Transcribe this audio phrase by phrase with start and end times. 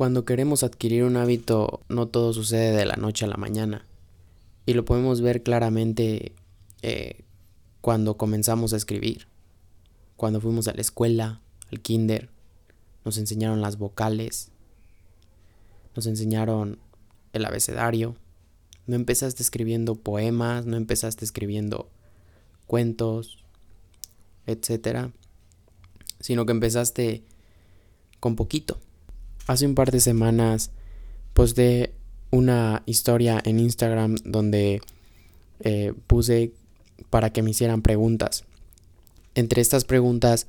[0.00, 3.84] Cuando queremos adquirir un hábito, no todo sucede de la noche a la mañana.
[4.64, 6.32] Y lo podemos ver claramente
[6.80, 7.26] eh,
[7.82, 9.26] cuando comenzamos a escribir.
[10.16, 12.30] Cuando fuimos a la escuela, al kinder,
[13.04, 14.52] nos enseñaron las vocales,
[15.94, 16.78] nos enseñaron
[17.34, 18.16] el abecedario.
[18.86, 21.90] No empezaste escribiendo poemas, no empezaste escribiendo
[22.66, 23.44] cuentos,
[24.46, 25.12] etcétera,
[26.20, 27.22] sino que empezaste
[28.18, 28.80] con poquito
[29.50, 30.70] hace un par de semanas
[31.34, 31.92] posté
[32.30, 34.80] una historia en Instagram donde
[35.58, 36.52] eh, puse
[37.10, 38.44] para que me hicieran preguntas.
[39.34, 40.46] Entre estas preguntas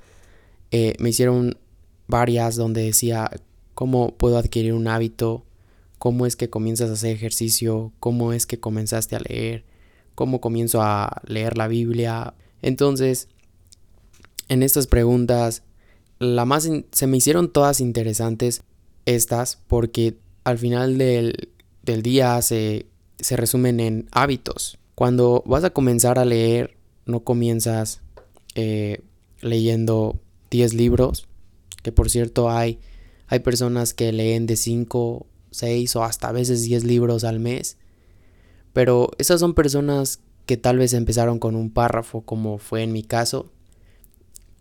[0.69, 1.57] eh, me hicieron
[2.07, 3.31] varias donde decía
[3.73, 5.45] cómo puedo adquirir un hábito,
[5.97, 9.63] cómo es que comienzas a hacer ejercicio, cómo es que comenzaste a leer,
[10.13, 12.35] cómo comienzo a leer la Biblia.
[12.61, 13.29] Entonces,
[14.47, 15.63] en estas preguntas,
[16.19, 18.61] la más se me hicieron todas interesantes
[19.05, 21.35] estas porque al final del,
[21.83, 22.87] día se,
[23.19, 24.77] se resumen en hábitos.
[24.95, 28.01] Cuando vas a comenzar a leer, no comienzas
[28.55, 29.01] eh,
[29.41, 30.19] leyendo
[30.51, 31.27] 10 libros,
[31.83, 32.79] que por cierto hay,
[33.27, 37.77] hay personas que leen de 5, 6 o hasta a veces 10 libros al mes,
[38.73, 43.03] pero esas son personas que tal vez empezaron con un párrafo como fue en mi
[43.03, 43.51] caso,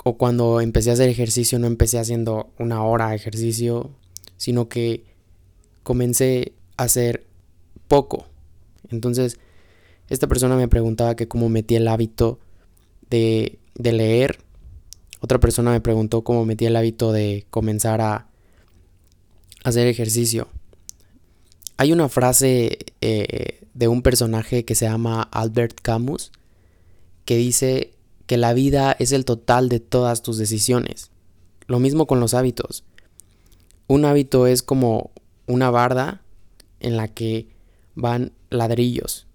[0.04, 3.90] o cuando empecé a hacer ejercicio no empecé haciendo una hora de ejercicio,
[4.40, 5.04] sino que
[5.82, 7.26] comencé a hacer
[7.88, 8.24] poco.
[8.88, 9.38] Entonces,
[10.08, 12.38] esta persona me preguntaba que cómo metí el hábito
[13.10, 14.38] de, de leer.
[15.20, 18.28] Otra persona me preguntó cómo metí el hábito de comenzar a
[19.62, 20.48] hacer ejercicio.
[21.76, 26.32] Hay una frase eh, de un personaje que se llama Albert Camus
[27.26, 27.92] que dice
[28.24, 31.10] que la vida es el total de todas tus decisiones.
[31.66, 32.84] Lo mismo con los hábitos.
[33.90, 35.10] Un hábito es como
[35.48, 36.22] una barda
[36.78, 37.48] en la que
[37.96, 39.26] van ladrillos.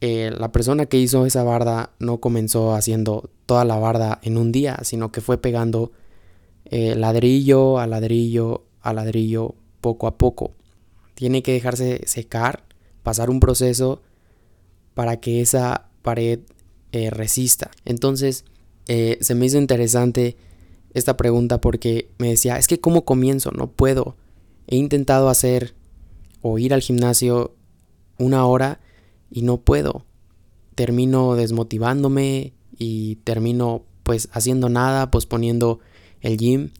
[0.00, 4.52] Eh, la persona que hizo esa barda no comenzó haciendo toda la barda en un
[4.52, 5.90] día, sino que fue pegando
[6.66, 10.52] eh, ladrillo a ladrillo a ladrillo poco a poco.
[11.14, 12.62] Tiene que dejarse secar,
[13.02, 14.00] pasar un proceso
[14.94, 16.38] para que esa pared
[16.92, 17.72] eh, resista.
[17.84, 18.44] Entonces,
[18.86, 20.36] se me hizo interesante
[20.94, 23.50] esta pregunta porque me decía, es que ¿cómo comienzo?
[23.52, 24.16] No puedo.
[24.66, 25.74] He intentado hacer
[26.42, 27.54] o ir al gimnasio
[28.18, 28.80] una hora
[29.30, 30.04] y no puedo.
[30.74, 35.80] Termino desmotivándome y termino pues haciendo nada, posponiendo
[36.20, 36.70] el gym.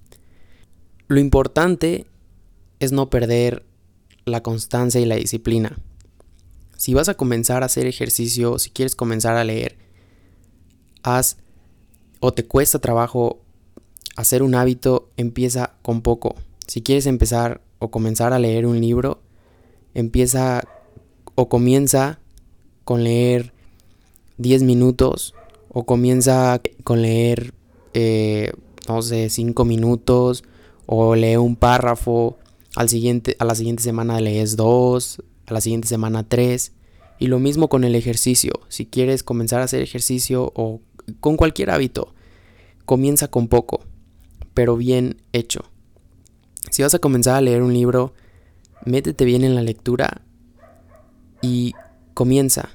[1.09, 2.07] Lo importante
[2.79, 3.65] es no perder
[4.25, 5.79] la constancia y la disciplina.
[6.77, 9.77] Si vas a comenzar a hacer ejercicio, si quieres comenzar a leer,
[11.03, 11.37] haz
[12.21, 13.41] o te cuesta trabajo
[14.17, 16.35] hacer un hábito empieza con poco.
[16.67, 19.21] Si quieres empezar o comenzar a leer un libro,
[19.95, 20.63] empieza
[21.35, 22.21] o comienza
[22.85, 23.53] con leer
[24.39, 25.35] 10 minutos
[25.69, 27.55] o comienza con leer,
[27.95, 28.53] eh,
[28.89, 30.45] no sé, 5 minutos
[30.87, 32.37] o lee un párrafo.
[32.77, 36.73] Al siguiente, a la siguiente semana lees 2, a la siguiente semana 3.
[37.19, 38.53] Y lo mismo con el ejercicio.
[38.69, 40.81] Si quieres comenzar a hacer ejercicio o
[41.21, 42.15] con cualquier hábito,
[42.87, 43.81] comienza con poco
[44.55, 45.65] pero bien hecho.
[46.71, 48.13] Si vas a comenzar a leer un libro,
[48.85, 50.23] métete bien en la lectura
[51.43, 51.75] y
[52.15, 52.71] comienza.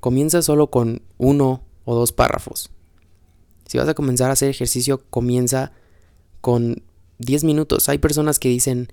[0.00, 2.70] Comienza solo con uno o dos párrafos.
[3.66, 5.72] Si vas a comenzar a hacer ejercicio, comienza
[6.40, 6.82] con
[7.18, 7.88] 10 minutos.
[7.88, 8.88] Hay personas que dicen,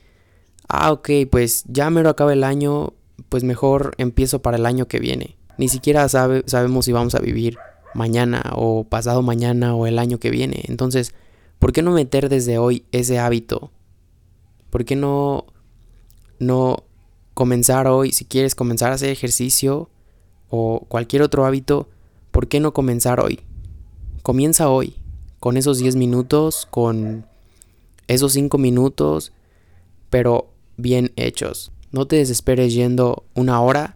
[0.68, 2.94] ah, ok, pues ya me lo acaba el año,
[3.30, 5.38] pues mejor empiezo para el año que viene.
[5.58, 7.58] Ni siquiera sabe, sabemos si vamos a vivir
[7.96, 10.64] mañana o pasado mañana o el año que viene.
[10.68, 11.14] Entonces,
[11.60, 13.72] ¿por qué no meter desde hoy ese hábito?
[14.70, 15.46] ¿Por qué no
[16.38, 16.84] no
[17.34, 19.90] comenzar hoy si quieres comenzar a hacer ejercicio
[20.50, 21.90] o cualquier otro hábito?
[22.32, 23.40] ¿Por qué no comenzar hoy?
[24.22, 24.96] Comienza hoy
[25.40, 27.26] con esos 10 minutos, con
[28.08, 29.32] esos 5 minutos,
[30.10, 31.72] pero bien hechos.
[31.92, 33.96] No te desesperes yendo una hora.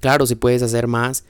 [0.00, 1.24] Claro, si puedes hacer más,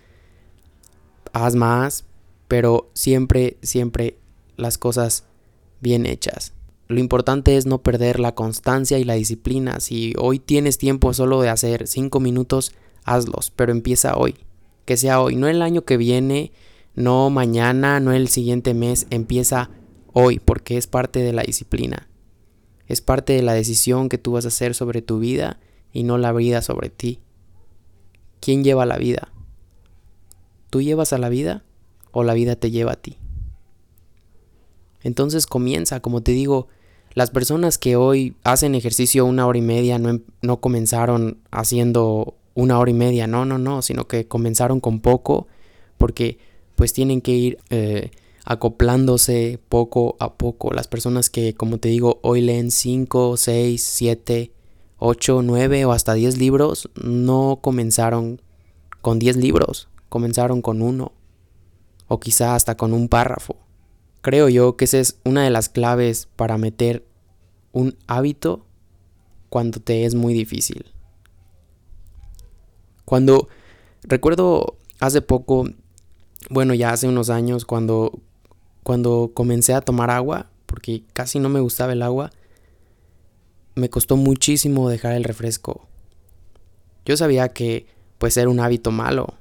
[1.32, 2.04] haz más,
[2.48, 4.18] pero siempre, siempre
[4.56, 5.24] las cosas
[5.80, 6.52] bien hechas.
[6.88, 9.78] Lo importante es no perder la constancia y la disciplina.
[9.80, 12.72] Si hoy tienes tiempo solo de hacer 5 minutos,
[13.04, 14.34] hazlos, pero empieza hoy.
[14.84, 16.52] Que sea hoy, no el año que viene,
[16.94, 19.70] no mañana, no el siguiente mes, empieza
[20.12, 22.08] hoy, porque es parte de la disciplina.
[22.88, 25.60] Es parte de la decisión que tú vas a hacer sobre tu vida
[25.92, 27.20] y no la vida sobre ti.
[28.40, 29.32] ¿Quién lleva la vida?
[30.70, 31.64] ¿Tú llevas a la vida
[32.12, 33.16] o la vida te lleva a ti?
[35.02, 36.68] Entonces comienza, como te digo,
[37.12, 42.36] Las personas que hoy hacen ejercicio una hora y media no, em, no comenzaron haciendo
[42.54, 45.48] una hora y media, no, no, no, sino que comenzaron con poco
[45.98, 46.38] porque
[46.76, 48.10] pues tienen que ir eh,
[48.44, 50.72] acoplándose poco a poco.
[50.72, 54.52] Las personas que, como te digo, hoy leen 5, 6, 7,
[54.98, 58.40] 8, 9 o hasta 10 libros, no comenzaron
[59.02, 61.12] con 10 libros, comenzaron con uno
[62.08, 63.56] o quizá hasta con un párrafo.
[64.20, 67.06] Creo yo que esa es una de las claves para meter
[67.72, 68.66] un hábito
[69.48, 70.84] cuando te es muy difícil.
[73.06, 73.48] Cuando
[74.02, 75.64] recuerdo hace poco,
[76.50, 78.20] bueno, ya hace unos años cuando
[78.82, 82.30] cuando comencé a tomar agua, porque casi no me gustaba el agua,
[83.74, 85.86] me costó muchísimo dejar el refresco.
[87.04, 87.86] Yo sabía que
[88.18, 89.39] pues era un hábito malo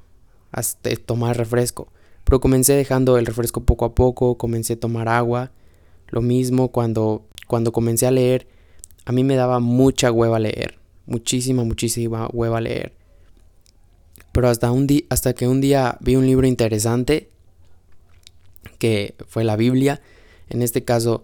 [0.52, 1.88] hasta tomar refresco,
[2.24, 5.52] pero comencé dejando el refresco poco a poco, comencé a tomar agua.
[6.10, 8.48] Lo mismo cuando, cuando comencé a leer,
[9.06, 12.94] a mí me daba mucha hueva leer, muchísima, muchísima hueva leer.
[14.32, 17.30] Pero hasta, un hasta que un día vi un libro interesante,
[18.78, 20.02] que fue la Biblia,
[20.50, 21.24] en este caso,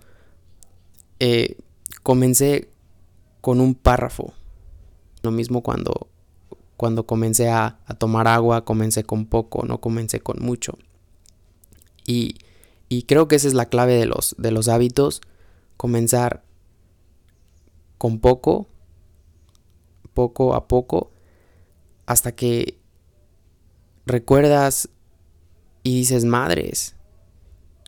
[1.20, 1.58] eh,
[2.04, 2.70] comencé
[3.42, 4.34] con un párrafo.
[5.24, 6.08] Lo mismo cuando,
[6.78, 10.78] cuando comencé a, tomar agua, comencé con poco, no comencé con mucho.
[12.06, 12.36] Y,
[13.08, 15.22] creo que esa es la clave de los, de los hábitos,
[15.78, 16.44] comenzar
[17.98, 18.68] con poco,
[20.14, 21.12] poco a poco,
[22.06, 22.78] hasta que
[24.06, 24.90] recuerdas
[25.84, 26.96] y dices, madres,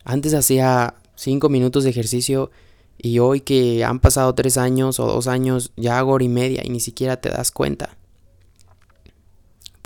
[0.04, 2.50] antes hacía cinco minutos de ejercicio
[2.96, 6.62] y hoy que han pasado tres años o dos años ya hago hora y media
[6.64, 7.96] y ni siquiera te das cuenta.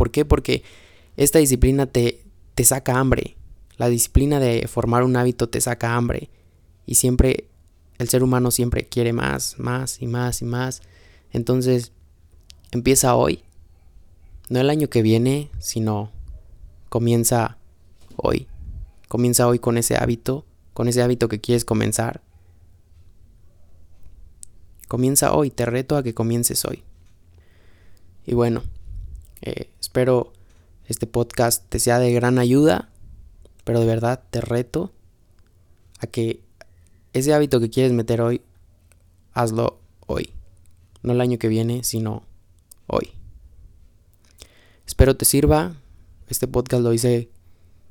[0.03, 0.25] ¿Por qué?
[0.25, 0.65] Porque
[1.17, 2.25] esta disciplina te,
[2.57, 3.37] te saca hambre.
[3.77, 6.29] La disciplina de formar un hábito te saca hambre.
[6.87, 7.47] Y siempre,
[7.99, 10.83] el ser humano siempre quiere más, más y más y más.
[11.31, 11.93] Entonces,
[12.73, 13.45] empieza hoy.
[14.49, 16.11] No el año que viene, sino
[16.89, 17.59] comienza
[18.17, 18.49] hoy.
[19.07, 20.45] Comienza hoy con ese hábito,
[20.75, 22.23] con ese hábito que quieres comenzar.
[24.89, 26.83] Comienza hoy, te reto a que comiences hoy.
[28.27, 28.65] Y bueno,
[29.43, 30.33] eh, espero
[30.87, 32.89] este podcast te sea de gran ayuda
[33.65, 34.93] pero de verdad te reto
[36.01, 36.43] a que
[37.13, 38.43] ese hábito que quieres meter hoy,
[39.33, 40.33] hazlo hoy.
[41.03, 42.25] No el año que viene, sino
[42.87, 43.13] hoy.
[44.87, 45.75] Espero te sirva.
[46.29, 47.31] Este podcast lo hice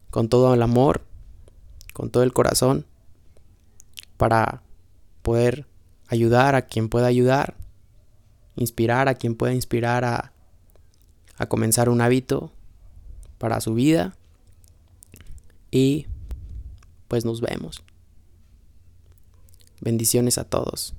[0.09, 1.05] con todo el amor,
[1.93, 2.85] con todo el corazón,
[4.17, 4.63] para
[5.21, 5.67] poder
[6.07, 7.55] ayudar a quien pueda ayudar,
[8.55, 10.30] inspirar a quien pueda inspirar a,
[11.37, 12.51] a comenzar un hábito
[13.37, 14.15] para su vida
[15.71, 16.07] y
[17.07, 17.83] pues nos vemos.
[19.81, 20.93] Bendiciones a todos.